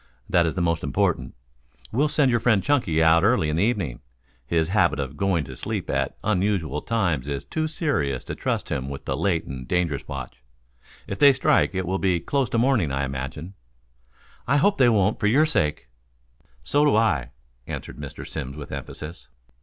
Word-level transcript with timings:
That 0.27 0.47
is 0.47 0.55
the 0.55 0.63
most 0.63 0.83
important. 0.83 1.35
We'll 1.91 2.07
send 2.07 2.31
your 2.31 2.39
friend 2.39 2.63
Chunky 2.63 3.03
out 3.03 3.23
early 3.23 3.49
in 3.51 3.57
the 3.57 3.61
evening. 3.63 3.99
His 4.47 4.69
habit 4.69 4.99
of 4.99 5.15
going 5.15 5.43
to 5.43 5.55
sleep 5.55 5.91
at 5.91 6.17
unusual 6.23 6.81
times 6.81 7.27
is 7.27 7.45
too 7.45 7.67
serious 7.67 8.23
to 8.23 8.33
trust 8.33 8.69
him 8.69 8.89
with 8.89 9.05
the 9.05 9.15
late 9.15 9.45
and 9.45 9.67
dangerous 9.67 10.07
watch. 10.07 10.41
If 11.05 11.19
they 11.19 11.31
strike 11.33 11.75
it 11.75 11.85
will 11.85 11.99
be 11.99 12.19
close 12.19 12.49
to 12.49 12.57
morning, 12.57 12.91
I 12.91 13.03
imagine." 13.03 13.53
"I 14.47 14.57
hope 14.57 14.79
they 14.79 14.89
won't, 14.89 15.19
for 15.19 15.27
your 15.27 15.45
sake." 15.45 15.87
"So 16.63 16.83
do 16.83 16.95
I," 16.95 17.29
answered 17.67 17.97
Mr. 17.97 18.27
Simms, 18.27 18.57
with 18.57 18.71
emphasis. 18.71 19.27